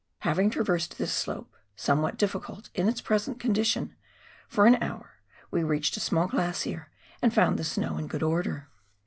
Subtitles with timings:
[0.21, 3.95] Having traversed this slope— somewhat difficult in its present condition—
[4.49, 5.19] for an hour,
[5.51, 6.89] we reached a small glacier,
[7.21, 8.67] and found the snow in good order.